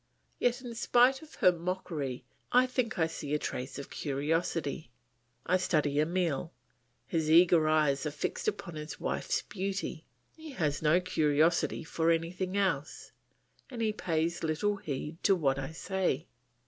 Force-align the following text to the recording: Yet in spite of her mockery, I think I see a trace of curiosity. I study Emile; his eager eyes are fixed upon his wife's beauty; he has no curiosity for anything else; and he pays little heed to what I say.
Yet 0.39 0.61
in 0.61 0.73
spite 0.73 1.21
of 1.21 1.35
her 1.35 1.51
mockery, 1.51 2.25
I 2.51 2.65
think 2.65 2.97
I 2.97 3.05
see 3.05 3.35
a 3.35 3.37
trace 3.37 3.77
of 3.77 3.91
curiosity. 3.91 4.89
I 5.45 5.57
study 5.57 5.99
Emile; 6.01 6.51
his 7.05 7.29
eager 7.29 7.67
eyes 7.69 8.03
are 8.07 8.09
fixed 8.09 8.47
upon 8.47 8.73
his 8.73 8.99
wife's 8.99 9.43
beauty; 9.43 10.07
he 10.35 10.53
has 10.53 10.81
no 10.81 11.01
curiosity 11.01 11.83
for 11.83 12.09
anything 12.09 12.57
else; 12.57 13.11
and 13.69 13.79
he 13.79 13.93
pays 13.93 14.41
little 14.41 14.77
heed 14.77 15.21
to 15.23 15.35
what 15.35 15.59
I 15.59 15.71
say. 15.71 16.25